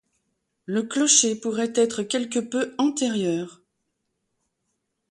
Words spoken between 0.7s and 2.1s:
clocher pourrait être